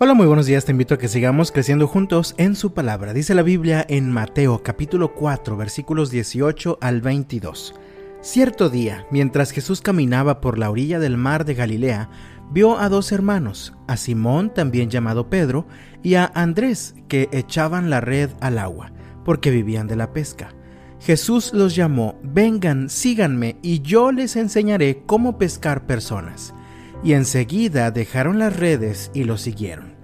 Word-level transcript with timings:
Hola, 0.00 0.14
muy 0.14 0.28
buenos 0.28 0.46
días, 0.46 0.64
te 0.64 0.70
invito 0.70 0.94
a 0.94 0.98
que 0.98 1.08
sigamos 1.08 1.50
creciendo 1.50 1.88
juntos 1.88 2.36
en 2.38 2.54
su 2.54 2.72
palabra. 2.72 3.12
Dice 3.12 3.34
la 3.34 3.42
Biblia 3.42 3.84
en 3.88 4.12
Mateo 4.12 4.62
capítulo 4.62 5.12
4 5.12 5.56
versículos 5.56 6.12
18 6.12 6.78
al 6.80 7.00
22. 7.00 7.74
Cierto 8.20 8.70
día, 8.70 9.08
mientras 9.10 9.50
Jesús 9.50 9.80
caminaba 9.80 10.40
por 10.40 10.56
la 10.56 10.70
orilla 10.70 11.00
del 11.00 11.16
mar 11.16 11.44
de 11.44 11.54
Galilea, 11.54 12.10
vio 12.52 12.78
a 12.78 12.88
dos 12.88 13.10
hermanos, 13.10 13.74
a 13.88 13.96
Simón, 13.96 14.54
también 14.54 14.88
llamado 14.88 15.28
Pedro, 15.28 15.66
y 16.00 16.14
a 16.14 16.30
Andrés, 16.32 16.94
que 17.08 17.28
echaban 17.32 17.90
la 17.90 18.00
red 18.00 18.30
al 18.40 18.58
agua, 18.58 18.92
porque 19.24 19.50
vivían 19.50 19.88
de 19.88 19.96
la 19.96 20.12
pesca. 20.12 20.54
Jesús 21.00 21.52
los 21.52 21.74
llamó, 21.74 22.20
vengan, 22.22 22.88
síganme, 22.88 23.56
y 23.62 23.80
yo 23.80 24.12
les 24.12 24.36
enseñaré 24.36 25.02
cómo 25.06 25.38
pescar 25.38 25.86
personas 25.86 26.54
y 27.02 27.12
enseguida 27.12 27.90
dejaron 27.90 28.38
las 28.38 28.56
redes 28.56 29.10
y 29.14 29.24
lo 29.24 29.38
siguieron. 29.38 29.96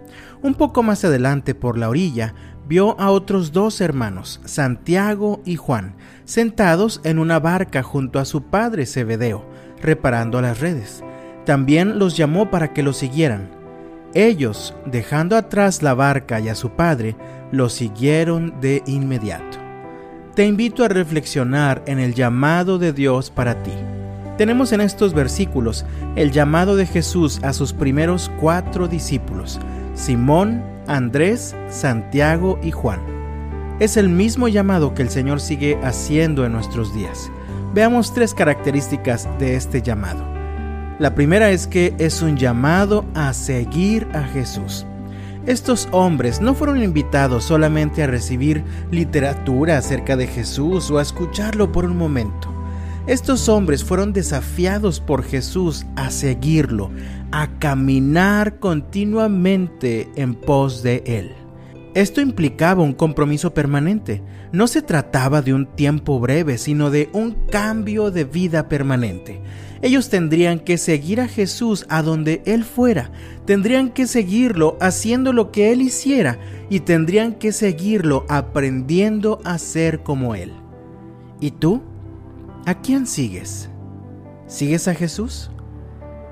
Un 0.43 0.55
poco 0.55 0.83
más 0.83 1.05
adelante 1.05 1.55
por 1.55 1.79
la 1.79 1.89
orilla 1.89 2.35
vio 2.69 2.99
a 3.01 3.11
otros 3.11 3.53
dos 3.53 3.81
hermanos, 3.81 4.41
Santiago 4.45 5.41
y 5.45 5.57
Juan, 5.57 5.97
sentados 6.25 7.01
en 7.05 7.19
una 7.19 7.41
barca 7.41 7.83
junto 7.83 8.19
a 8.19 8.25
su 8.25 8.45
padre 8.45 8.87
Zebedeo, 8.87 9.45
reparando 9.81 10.41
las 10.41 10.61
redes. 10.61 11.03
También 11.45 11.99
los 11.99 12.17
llamó 12.17 12.51
para 12.51 12.73
que 12.73 12.83
lo 12.83 12.93
siguieran. 12.93 13.49
Ellos, 14.15 14.75
dejando 14.87 15.37
atrás 15.37 15.83
la 15.83 15.95
barca 15.95 16.41
y 16.41 16.49
a 16.49 16.55
su 16.55 16.71
padre, 16.71 17.17
lo 17.51 17.69
siguieron 17.69 18.61
de 18.61 18.83
inmediato. 18.87 19.59
Te 20.35 20.47
invito 20.47 20.85
a 20.85 20.89
reflexionar 20.89 21.83
en 21.87 21.99
el 21.99 22.15
llamado 22.15 22.79
de 22.79 22.93
Dios 22.93 23.31
para 23.31 23.63
ti. 23.63 23.73
Tenemos 24.37 24.73
en 24.73 24.81
estos 24.81 25.15
versículos 25.15 25.85
el 26.17 26.33
llamado 26.33 26.75
de 26.75 26.87
Jesús 26.87 27.41
a 27.45 27.53
sus 27.53 27.73
primeros 27.73 28.31
cuatro 28.41 28.89
discípulos, 28.89 29.61
Simón, 29.95 30.65
Andrés, 30.89 31.55
Santiago 31.69 32.59
y 32.63 32.73
Juan. 32.73 33.01
Es 33.79 33.97
el 33.97 34.09
mismo 34.09 34.49
llamado 34.49 34.95
que 34.95 35.03
el 35.03 35.11
Señor 35.11 35.41
sigue 35.41 35.79
haciendo 35.83 36.45
en 36.45 36.53
nuestros 36.53 36.93
días. 36.95 37.31
Veamos 37.75 38.13
tres 38.13 38.35
características 38.35 39.29
de 39.39 39.55
este 39.55 39.83
llamado. 39.83 40.25
La 40.99 41.15
primera 41.15 41.51
es 41.51 41.67
que 41.67 41.95
es 41.99 42.23
un 42.23 42.37
llamado 42.37 43.05
a 43.15 43.33
seguir 43.33 44.07
a 44.15 44.23
Jesús. 44.23 44.87
Estos 45.47 45.89
hombres 45.91 46.41
no 46.41 46.55
fueron 46.55 46.83
invitados 46.83 47.45
solamente 47.45 48.03
a 48.03 48.07
recibir 48.07 48.65
literatura 48.91 49.77
acerca 49.77 50.17
de 50.17 50.27
Jesús 50.27 50.91
o 50.91 50.99
a 50.99 51.03
escucharlo 51.03 51.71
por 51.71 51.85
un 51.85 51.97
momento. 51.97 52.54
Estos 53.07 53.51
hombres 53.51 53.85
fueron 53.85 54.15
desafiados 54.15 54.99
por 54.99 55.25
Jesús 55.25 55.85
a 55.95 56.11
seguirlo, 56.11 56.91
a 57.33 57.59
caminar 57.59 58.59
continuamente 58.59 60.09
en 60.17 60.35
pos 60.35 60.83
de 60.83 61.03
Él. 61.05 61.33
Esto 61.93 62.23
implicaba 62.23 62.83
un 62.83 62.95
compromiso 62.95 63.53
permanente. 63.53 64.23
No 64.53 64.67
se 64.67 64.81
trataba 64.81 65.43
de 65.43 65.53
un 65.53 65.67
tiempo 65.67 66.19
breve, 66.19 66.57
sino 66.57 66.91
de 66.91 67.11
un 67.13 67.33
cambio 67.51 68.11
de 68.11 68.25
vida 68.25 68.69
permanente. 68.71 69.43
Ellos 69.83 70.09
tendrían 70.09 70.59
que 70.59 70.79
seguir 70.79 71.21
a 71.21 71.29
Jesús 71.29 71.85
a 71.91 72.01
donde 72.01 72.43
Él 72.47 72.65
fuera, 72.65 73.13
tendrían 73.45 73.91
que 73.91 74.07
seguirlo 74.07 74.79
haciendo 74.81 75.35
lo 75.35 75.53
que 75.53 75.73
Él 75.73 75.83
hiciera 75.83 76.39
y 76.71 76.81
tendrían 76.81 77.35
que 77.35 77.53
seguirlo 77.53 78.25
aprendiendo 78.31 79.41
a 79.45 79.59
ser 79.59 80.03
como 80.03 80.35
Él. 80.35 80.53
¿Y 81.39 81.51
tú? 81.51 81.83
¿A 82.67 82.73
quién 82.73 83.07
sigues? 83.07 83.69
¿Sigues 84.47 84.89
a 84.89 84.95
Jesús? 84.95 85.51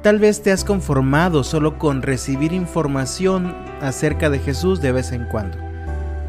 Tal 0.02 0.18
vez 0.18 0.42
te 0.42 0.50
has 0.50 0.64
conformado 0.64 1.44
solo 1.44 1.78
con 1.78 2.00
recibir 2.00 2.54
información 2.54 3.54
acerca 3.82 4.30
de 4.30 4.38
Jesús 4.38 4.80
de 4.80 4.92
vez 4.92 5.12
en 5.12 5.26
cuando. 5.26 5.58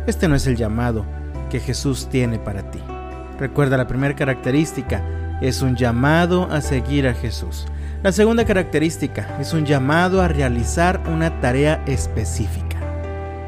Este 0.06 0.28
no 0.28 0.36
es 0.36 0.46
el 0.46 0.58
llamado 0.58 1.06
que 1.50 1.62
Jesús 1.62 2.10
tiene 2.12 2.38
para 2.38 2.70
ti. 2.70 2.80
Recuerda 3.40 3.78
la 3.78 3.88
primera 3.88 4.14
característica, 4.14 5.02
es 5.42 5.62
un 5.62 5.78
llamado 5.78 6.52
a 6.52 6.60
seguir 6.60 7.08
a 7.08 7.14
Jesús. 7.14 7.66
La 8.04 8.12
segunda 8.12 8.44
característica 8.44 9.38
es 9.40 9.54
un 9.54 9.66
llamado 9.66 10.22
a 10.22 10.28
realizar 10.28 11.02
una 11.08 11.40
tarea 11.40 11.82
específica. 11.88 12.78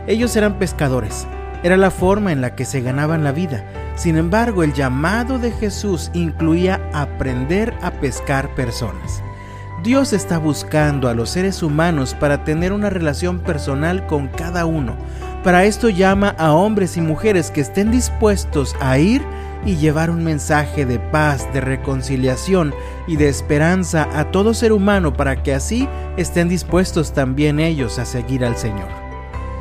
Ellos 0.08 0.34
eran 0.38 0.58
pescadores, 0.58 1.28
era 1.66 1.76
la 1.76 1.92
forma 1.92 2.32
en 2.32 2.40
la 2.40 2.56
que 2.56 2.64
se 2.64 2.80
ganaban 2.80 3.24
la 3.26 3.34
vida 3.34 3.66
sin 3.96 4.18
embargo, 4.18 4.64
el 4.64 4.74
llamado 4.74 5.40
de 5.40 5.52
Jesús 5.52 6.12
incluía 6.14 6.82
aprender 6.94 7.74
a 7.82 7.92
pescar 7.92 8.54
personas. 8.56 9.24
Dios 9.84 10.14
está 10.14 10.38
buscando 10.38 11.08
a 11.08 11.14
los 11.14 11.30
seres 11.30 11.64
humanos 11.64 12.14
para 12.14 12.44
tener 12.44 12.74
una 12.74 12.90
relación 12.90 13.40
personal 13.40 14.06
con 14.06 14.28
cada 14.28 14.66
uno. 14.66 14.96
Para 15.44 15.66
esto 15.66 15.90
llama 15.90 16.36
a 16.38 16.54
hombres 16.54 16.98
y 16.98 17.02
mujeres 17.02 17.52
que 17.52 17.62
estén 17.62 17.92
dispuestos 17.92 18.76
a 18.82 18.98
ir 18.98 19.22
y 19.64 19.78
llevar 19.78 20.10
un 20.10 20.24
mensaje 20.24 20.86
de 20.86 21.00
paz, 21.00 21.48
de 21.54 21.62
reconciliación 21.62 22.74
y 23.08 23.16
de 23.16 23.30
esperanza 23.30 24.08
a 24.14 24.32
todo 24.32 24.54
ser 24.54 24.74
humano 24.74 25.14
para 25.14 25.42
que 25.42 25.54
así 25.54 25.88
estén 26.18 26.50
dispuestos 26.50 27.14
también 27.14 27.60
ellos 27.60 27.98
a 28.00 28.06
seguir 28.06 28.44
al 28.44 28.58
Señor. 28.58 28.90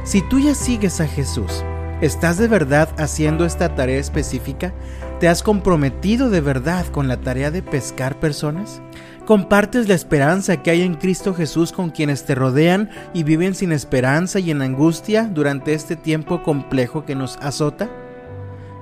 Si 0.04 0.22
tú 0.28 0.40
ya 0.40 0.54
sigues 0.54 1.00
a 1.00 1.06
Jesús, 1.06 1.64
¿Estás 2.00 2.38
de 2.38 2.48
verdad 2.48 2.88
haciendo 2.98 3.44
esta 3.44 3.76
tarea 3.76 3.98
específica? 3.98 4.74
¿Te 5.20 5.28
has 5.28 5.44
comprometido 5.44 6.28
de 6.28 6.40
verdad 6.40 6.86
con 6.88 7.06
la 7.06 7.18
tarea 7.18 7.52
de 7.52 7.62
pescar 7.62 8.18
personas? 8.18 8.82
¿Compartes 9.26 9.88
la 9.88 9.94
esperanza 9.94 10.60
que 10.62 10.70
hay 10.70 10.82
en 10.82 10.96
Cristo 10.96 11.34
Jesús 11.34 11.70
con 11.70 11.90
quienes 11.90 12.26
te 12.26 12.34
rodean 12.34 12.90
y 13.14 13.22
viven 13.22 13.54
sin 13.54 13.70
esperanza 13.70 14.40
y 14.40 14.50
en 14.50 14.60
angustia 14.60 15.30
durante 15.32 15.72
este 15.72 15.94
tiempo 15.94 16.42
complejo 16.42 17.04
que 17.04 17.14
nos 17.14 17.36
azota? 17.36 17.88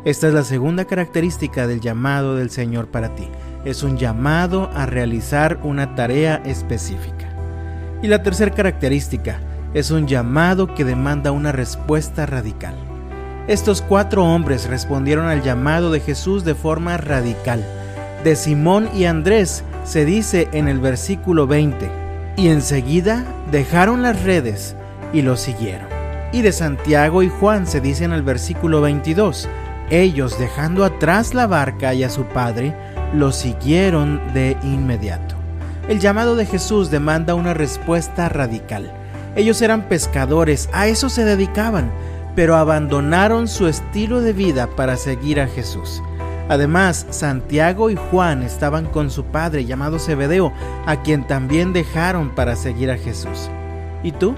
Esta 0.06 0.28
es 0.28 0.34
la 0.34 0.42
segunda 0.42 0.86
característica 0.86 1.66
del 1.66 1.80
llamado 1.80 2.34
del 2.34 2.50
Señor 2.50 2.90
para 2.90 3.14
ti. 3.14 3.28
Es 3.64 3.82
un 3.82 3.98
llamado 3.98 4.70
a 4.74 4.86
realizar 4.86 5.60
una 5.62 5.94
tarea 5.94 6.42
específica. 6.46 7.28
Y 8.02 8.08
la 8.08 8.22
tercera 8.22 8.52
característica 8.52 9.38
es 9.74 9.90
un 9.90 10.08
llamado 10.08 10.74
que 10.74 10.84
demanda 10.84 11.30
una 11.30 11.52
respuesta 11.52 12.26
radical. 12.26 12.91
Estos 13.48 13.82
cuatro 13.82 14.24
hombres 14.24 14.68
respondieron 14.68 15.26
al 15.26 15.42
llamado 15.42 15.90
de 15.90 15.98
Jesús 15.98 16.44
de 16.44 16.54
forma 16.54 16.96
radical. 16.96 17.64
De 18.22 18.36
Simón 18.36 18.88
y 18.94 19.06
Andrés 19.06 19.64
se 19.84 20.04
dice 20.04 20.48
en 20.52 20.68
el 20.68 20.78
versículo 20.78 21.48
20, 21.48 21.90
y 22.36 22.48
enseguida 22.48 23.24
dejaron 23.50 24.00
las 24.00 24.22
redes 24.22 24.76
y 25.12 25.22
lo 25.22 25.36
siguieron. 25.36 25.88
Y 26.30 26.42
de 26.42 26.52
Santiago 26.52 27.24
y 27.24 27.28
Juan 27.28 27.66
se 27.66 27.80
dice 27.80 28.04
en 28.04 28.12
el 28.12 28.22
versículo 28.22 28.80
22, 28.80 29.48
ellos 29.90 30.38
dejando 30.38 30.84
atrás 30.84 31.34
la 31.34 31.48
barca 31.48 31.94
y 31.94 32.04
a 32.04 32.10
su 32.10 32.24
padre, 32.26 32.76
lo 33.12 33.32
siguieron 33.32 34.20
de 34.32 34.56
inmediato. 34.62 35.34
El 35.88 35.98
llamado 35.98 36.36
de 36.36 36.46
Jesús 36.46 36.92
demanda 36.92 37.34
una 37.34 37.54
respuesta 37.54 38.28
radical. 38.28 38.92
Ellos 39.34 39.60
eran 39.62 39.88
pescadores, 39.88 40.68
a 40.72 40.86
eso 40.86 41.08
se 41.08 41.24
dedicaban 41.24 41.90
pero 42.34 42.56
abandonaron 42.56 43.48
su 43.48 43.66
estilo 43.68 44.20
de 44.20 44.32
vida 44.32 44.68
para 44.76 44.96
seguir 44.96 45.40
a 45.40 45.46
Jesús. 45.46 46.02
Además, 46.48 47.06
Santiago 47.10 47.90
y 47.90 47.96
Juan 47.96 48.42
estaban 48.42 48.86
con 48.86 49.10
su 49.10 49.24
padre 49.24 49.64
llamado 49.64 49.98
Zebedeo, 49.98 50.52
a 50.86 51.02
quien 51.02 51.26
también 51.26 51.72
dejaron 51.72 52.34
para 52.34 52.56
seguir 52.56 52.90
a 52.90 52.98
Jesús. 52.98 53.48
¿Y 54.02 54.12
tú? 54.12 54.34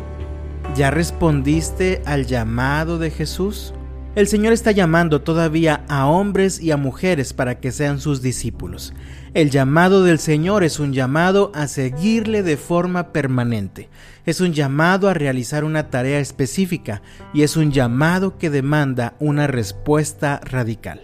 ¿Ya 0.77 0.91
respondiste 0.91 2.03
al 2.05 2.27
llamado 2.27 2.99
de 2.99 3.11
Jesús? 3.11 3.75
El 4.15 4.29
Señor 4.29 4.53
está 4.53 4.71
llamando 4.71 5.23
todavía 5.23 5.85
a 5.89 6.07
hombres 6.07 6.61
y 6.61 6.71
a 6.71 6.77
mujeres 6.77 7.33
para 7.33 7.59
que 7.59 7.73
sean 7.73 7.99
sus 7.99 8.23
discípulos. 8.23 8.95
El 9.35 9.51
llamado 9.51 10.05
del 10.05 10.21
Señor 10.21 10.63
es 10.63 10.79
un 10.79 10.93
llamado 10.93 11.51
a 11.53 11.67
seguirle 11.67 12.45
de 12.45 12.57
forma 12.57 13.13
permanente. 13.13 13.89
Es 14.25 14.41
un 14.41 14.53
llamado 14.53 15.09
a 15.09 15.15
realizar 15.15 15.65
una 15.65 15.91
tarea 15.91 16.21
específica 16.21 17.03
y 17.33 17.43
es 17.43 17.57
un 17.57 17.73
llamado 17.73 18.39
que 18.39 18.51
demanda 18.51 19.17
una 19.19 19.49
respuesta 19.49 20.41
radical. 20.45 21.01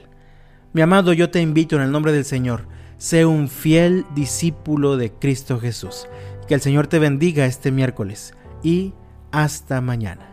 Mi 0.72 0.80
amado, 0.80 1.12
yo 1.12 1.30
te 1.30 1.40
invito 1.40 1.74
en 1.74 1.82
el 1.82 1.90
nombre 1.90 2.12
del 2.12 2.24
Señor, 2.24 2.68
sé 2.96 3.26
un 3.26 3.48
fiel 3.48 4.06
discípulo 4.14 4.96
de 4.96 5.10
Cristo 5.10 5.58
Jesús. 5.58 6.06
Que 6.46 6.54
el 6.54 6.60
Señor 6.60 6.86
te 6.86 7.00
bendiga 7.00 7.46
este 7.46 7.72
miércoles 7.72 8.34
y 8.62 8.94
hasta 9.32 9.80
mañana. 9.80 10.29